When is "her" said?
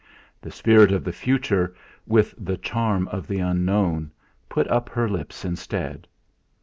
4.89-5.07